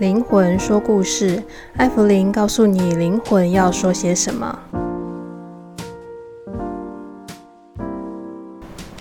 [0.00, 1.40] 灵魂说故事，
[1.76, 4.58] 艾芙琳告诉你灵魂要说些什么。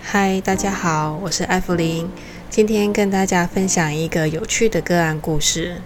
[0.03, 2.07] 嗨，大家好，我是艾芙琳，
[2.48, 5.81] 今天跟大家分享一个有趣的个案故事。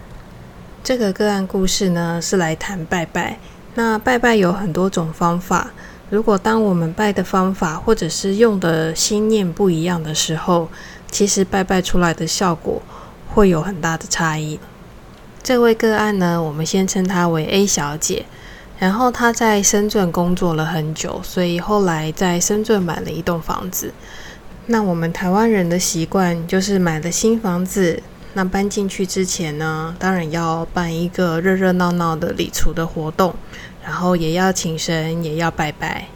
[0.83, 3.39] 这个个案故事呢，是来谈拜拜。
[3.75, 5.71] 那拜拜有很多种方法。
[6.09, 10.67] 如果当我们拜的方法或者是用的心念不一样的时候，
[11.09, 12.81] 其实拜拜出来的效果
[13.33, 14.59] 会有很大的差异。
[15.47, 18.25] 这位个案呢，我们先称她为 A 小姐。
[18.79, 23.93] 然后她在深圳工作了很久，所以后来在深圳买了一栋房子。
[24.65, 33.33] 那我们台湾人的习惯就是买了新房子，那搬进去之前呢，当然要办一个热热闹闹的礼厨的活动。
[33.81, 36.09] 然后也要请神，也要拜拜。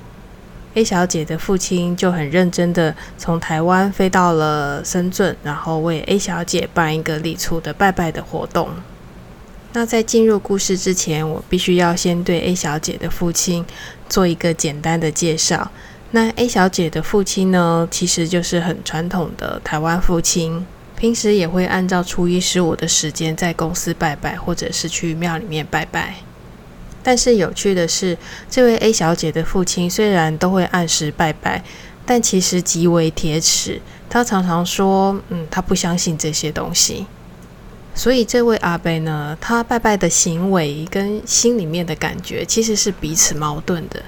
[0.73, 8.67] A 小姐的父亲就很认真的从台湾飞到了深圳，然后为 A 小姐办一个礼厨的拜拜的活动。
[9.73, 13.65] 那在进入故事之前，我必须要先对 A 小姐的父亲
[14.09, 15.71] 做一个简单的介绍。
[16.11, 20.65] 那 A 小姐的父亲呢，其实就是很传统的台湾父亲，
[20.97, 26.15] 平时也会按照初一十五的时间在公司拜拜，或者是去庙里面拜拜。
[27.01, 28.17] 但是有趣的是，
[28.49, 31.63] 这位 A 小姐的父亲虽然都会按时拜拜，
[32.05, 33.81] 但其实极为铁齿。
[34.09, 37.07] 他常常说：“嗯，他不相信这些东西。”
[37.93, 44.01] 所以这位阿伯呢，他拜拜的行为跟心里面的感觉其实是彼此矛盾的。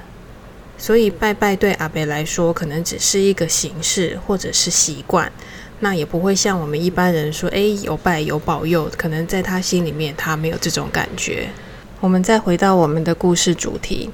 [0.78, 5.32] 所以拜拜对阿伯来说，可能只是一个形式或者是习惯，
[5.80, 11.50] 那也不会像我们一般人说：“诶，有拜有保佑。”可能在他心里面，他没有这种感觉。
[12.00, 14.10] 我们再回到我们的故事主题，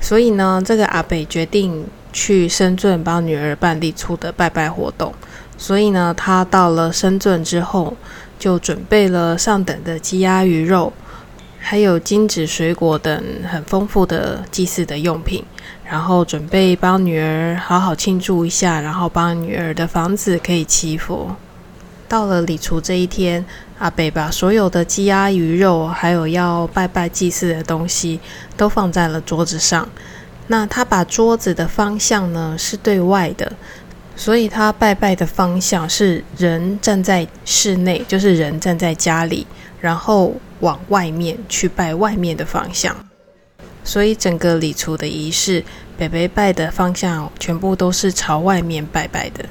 [0.00, 5.12] 所以呢，这个阿北决定去深圳帮女儿办理出的拜拜活动。
[5.56, 7.96] 所以呢，他到了深圳之后，
[8.38, 10.92] 就准备了上等的鸡鸭鱼肉，
[11.58, 15.44] 还有金纸水果等很丰富的祭祀的用品，
[15.88, 21.30] 然后准备帮女儿好好庆祝一下，然后帮女儿的房子可以祈福。
[22.08, 23.44] 到了礼厨这一天，
[23.78, 28.18] 阿北把所有的鸡鸭鱼肉，还有要拜拜祭祀的东西，
[28.56, 29.88] 都放在了桌子上。
[30.48, 33.52] 那他把桌子的方向呢，是对外的，
[34.16, 39.46] 所以他拜拜的方向是人站在室内，就是人站在家里，
[39.80, 42.94] 然后往外面去拜外面的方向。
[43.84, 45.64] 所以整个礼厨的仪式，
[45.96, 49.44] 北北拜的方向全部都是朝外面拜拜的。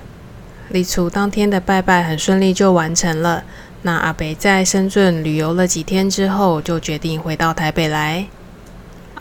[0.70, 3.44] 礼厨当天的拜拜很顺利就完成了。
[3.82, 8.26] 那阿北在深圳旅游了几天之后，就决定回到台北来。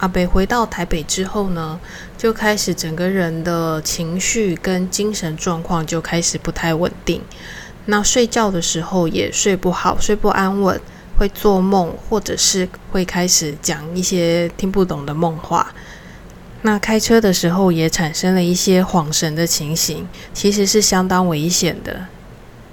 [0.01, 1.79] 阿北回到台北之后呢，
[2.17, 7.23] 就开始整个人的情绪跟精神状况就开始不太稳定。
[7.85, 10.81] 那睡觉的时候也睡不好，睡不安稳，
[11.19, 15.73] 会做梦，或者是会开始讲一些听不懂的梦话。
[16.63, 22.07] 那开车的时候也产生了一些恍神的情形，其实是相当危险的。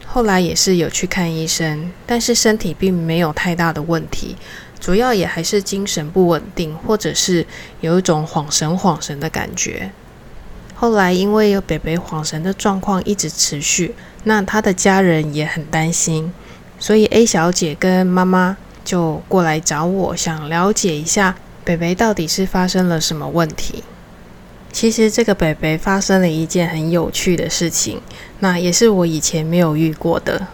[0.05, 4.35] 后来也是有去看医生，但是身体并没有太大的问题，
[4.79, 7.45] 主要也还是精神不稳定，或者是
[7.81, 9.91] 有一种恍神恍神的感觉。
[10.75, 13.95] 后来因为有北北恍神的状况一直持续，
[14.25, 16.31] 那他的家人也很担心，
[16.77, 21.35] 所以 A 小姐跟妈妈就过来找我，想了解一下。
[21.65, 23.83] 北北到底是发生了什么问题？
[24.71, 27.99] 其实这个北北发生了一件很有趣的事情，
[28.39, 30.47] 那也是我以前没有遇过的。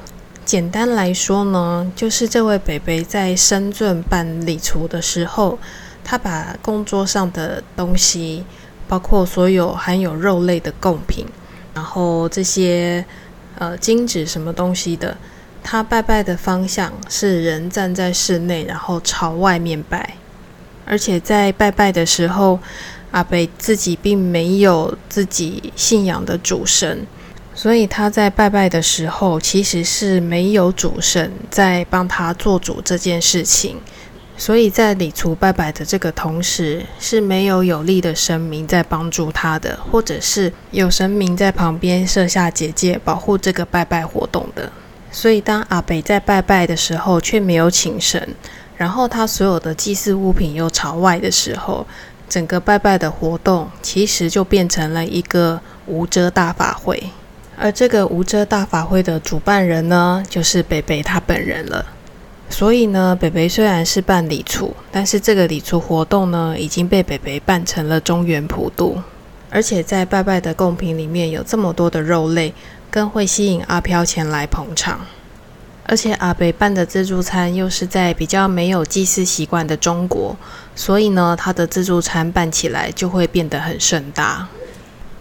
[0.45, 5.57] 简单来说呢，就是这位北北在深圳办礼俗的时候，
[6.03, 8.43] 他把工作上的东西，
[8.87, 11.25] 包括所有含有肉类的贡品，
[11.73, 13.03] 然后这些
[13.57, 15.17] 呃金纸什么东西的，
[15.63, 20.17] 他拜拜的方向是人站在室内，然后朝外面拜。
[20.85, 22.59] 而且在拜拜的时候，
[23.11, 27.07] 阿北自己并没有自己信仰的主神，
[27.63, 33.77] 所以他在拜拜的时候，其实是没有主神在帮他做主这件事情。
[34.35, 44.69] 所以在礼除拜拜的这个同时，是没有有力的神明在帮助他的，或者是有神明在旁边设下结界保护这个拜拜活动的。
[45.09, 48.35] 所以当阿北在拜拜的时候，却没有请神。
[48.75, 51.87] 然后他所有的祭祀物品又朝外的时候，
[52.27, 57.01] 整个拜拜的活动其实就变成了一个无遮大法会。
[57.57, 61.85] 而这个无遮大法会的主办人呢，就是北北他本人了。
[62.49, 69.01] 所以呢，北北虽然是办礼处，但是这个礼处活动呢，已经被北北办成了中原普渡。
[69.49, 72.53] 而且在拜拜的贡品里面有这么多的肉类，
[72.89, 75.01] 更会吸引阿飘前来捧场。
[75.85, 80.35] 而且阿北办的自助餐又是在比较没有祭祀习惯的中国，
[80.75, 84.47] 所以呢，他的自助餐办起来就会变得很盛大。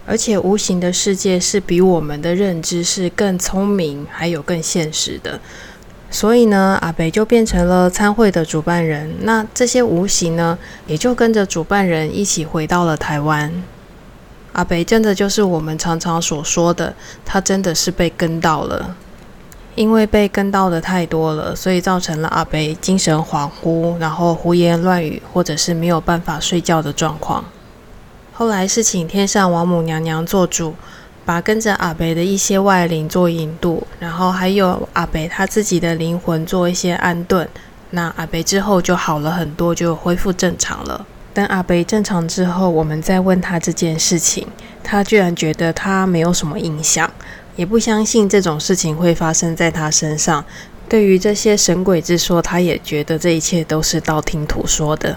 [0.05, 5.39] 而且无形的世界是比我们的认知是更聪明，还有更现实的。
[6.11, 9.15] 所以呢，阿北就变成了参会的主办人。
[9.21, 13.51] 那这些无形呢，也就跟着主办人一起回到了台湾。
[14.51, 16.93] 阿北真的就是我们常常所说的，
[17.25, 18.95] 他真的是被跟到了。
[19.75, 27.43] 因为被跟到的太多了，所以造成了阿北精神恍惚，然后胡言乱语，或者是没有办法睡觉的状况。
[28.33, 30.73] 后来是请天上王母娘娘做主，
[31.23, 37.47] 把跟着阿北的一些外灵做引渡，然后还有阿北他自己的灵魂做一些安顿。
[37.91, 41.05] 那阿北之后就好了很多，就恢复正常了。
[41.31, 44.47] 等阿北正常之后，我们再问他这件事情，
[44.83, 47.09] 他居然觉得他没有什么印象。
[47.55, 50.43] 也不相信这种事情会发生在他身上。
[50.89, 55.15] 对于这些神鬼之说，他也觉得这一切都是道听途说的。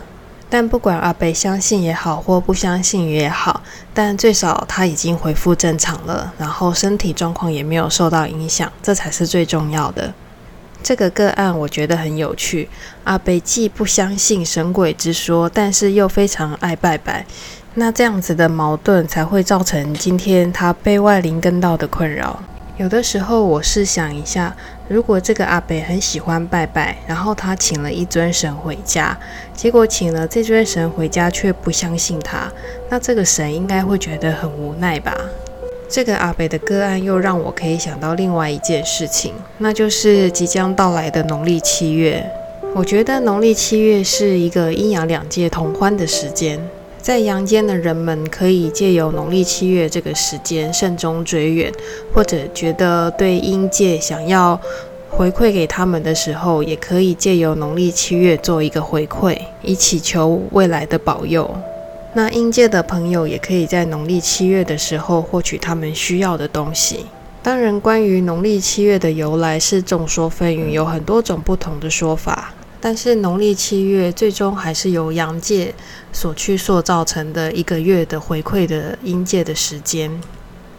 [0.49, 3.63] 但不管阿北相信也好，或不相信也好，
[3.93, 10.15] 但最少他已经恢复正常了，然后身体状况也没有受到影响，这才是最重要的。
[10.83, 12.69] 这个个案我觉得很有趣。
[13.03, 17.27] 阿北既不相信神鬼之说，但是又非常爱拜拜。
[17.75, 22.41] 那这样子的矛盾才会造成今天他被外灵跟到的困扰。
[22.77, 24.55] 有的时候我试想一下，
[24.89, 29.19] 如果这个阿北很喜欢拜拜，然后他请了一尊神回家，
[29.53, 32.51] 结果请了这尊神回家却不相信他，
[32.89, 35.13] 那这个神应该会觉得很无奈吧？
[35.89, 42.25] 这个阿北的个案又让我可以想到另外一件事情，那就是即将到来的农历七月。
[42.75, 46.61] 我觉得农历七月是一个阴阳两界同欢的时间。
[47.07, 51.73] 在阳间的人们可以借由农历七月这个时间慎终追远，
[52.13, 54.61] 或者觉得对阴界想要
[55.09, 61.49] 回馈给他们的时候，也可以借由农历七月做一个回馈，以祈求未来的保佑。
[62.15, 67.07] 那阴界的朋友也可以在农历七月的时候获取他们需要的东西。
[67.41, 72.53] 当然，关于农历七月的由来是众说纷纭，有很多种不同的说法。
[72.87, 75.75] 但是农历七月最终还是由阳界
[76.13, 80.09] 所去塑造成的一个月的回馈的阴界的时间，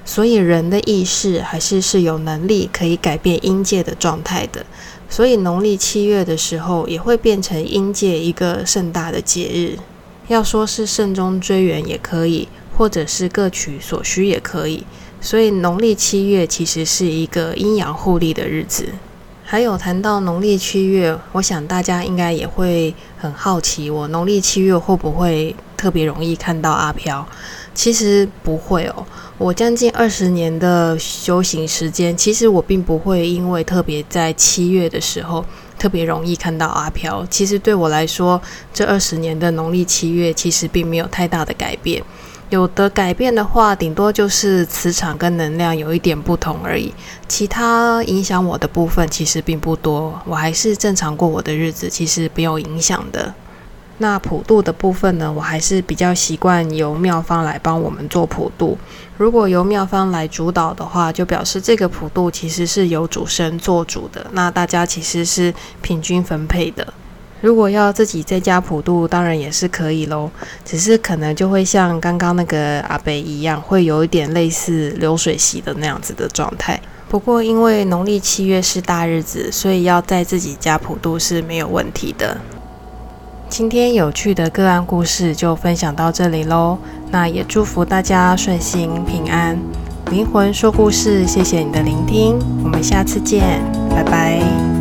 [0.05, 4.65] 所以人的意识还是是有能力可以改变阴界的状态的，
[5.09, 9.77] 所以农历七月的时候也会变成阴界一个盛大的节日。
[10.29, 14.85] 要说是慎终追远也可以，或者是各取所需也可以。
[15.19, 18.85] 所以农历七月其实是一个阴阳互利的日子。
[19.49, 27.25] 还有谈到农历七月，我想大家应该也会很好奇，我农历七月会不会特别容易看到阿飘？
[27.73, 29.05] 其实不会哦。
[29.37, 35.45] 我将近二十年的修行时间，其实我并不会因为特别在七月的时候
[35.79, 37.25] 特别容易看到阿飘。
[37.29, 38.41] 其实对我来说，
[38.73, 42.03] 这二十年的农历七月其实并没有太大的改变。
[42.49, 46.93] 有的改变的话，顶多就是磁场跟能量有一点不同而已，
[47.27, 53.33] 其他影响我的部分其实并不多，我还是正常过我的日子，其实没有影响的。
[53.99, 58.77] 那普渡的部分呢，我还是比较习惯由妙方来帮我们做普渡。
[59.17, 66.93] 如果由妙方来主导的话，就表示这个普渡其实是由主神做主的，那大家其实是平均分配的。
[67.47, 70.29] 如果要自己在家普渡，当然也是可以喽，
[70.65, 76.77] 只是可能就会像刚刚那个阿北一样，会有一点类似流水席的那样子的状态。
[77.07, 82.37] 不过因为农历七月是大日子，所以要在自己家普渡是没有问题的。
[83.47, 86.77] 今天有趣的个案故事就分享到这里喽，
[87.11, 89.57] 那也祝福大家顺心平安。
[90.11, 94.76] 灵魂说故事，谢谢你的聆听，我们下次见，拜拜。